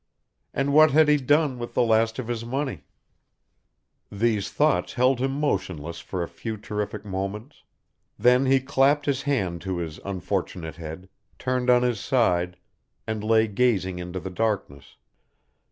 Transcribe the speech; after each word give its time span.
And 0.51 0.73
what 0.73 0.89
had 0.89 1.07
he 1.07 1.17
done 1.17 1.59
with 1.59 1.75
the 1.75 1.83
last 1.83 2.17
of 2.17 2.27
his 2.27 2.43
money? 2.43 2.85
These 4.11 4.49
thoughts 4.49 4.93
held 4.93 5.19
him 5.19 5.29
motionless 5.39 5.99
for 5.99 6.23
a 6.23 6.27
few 6.27 6.57
terrific 6.57 7.05
moments. 7.05 7.61
Then 8.17 8.47
he 8.47 8.61
clapped 8.61 9.05
his 9.05 9.21
hand 9.21 9.61
to 9.61 9.77
his 9.77 9.99
unfortunate 10.03 10.77
head, 10.77 11.07
turned 11.37 11.69
on 11.69 11.83
his 11.83 11.99
side, 11.99 12.57
and 13.05 13.23
lay 13.23 13.45
gazing 13.47 13.99
into 13.99 14.19
the 14.19 14.31
darkness. 14.31 14.95